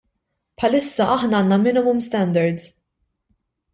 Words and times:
Bħalissa 0.61 1.07
aħna 1.17 1.41
għandna 1.41 1.59
minimum 1.67 2.01
standards. 2.07 2.67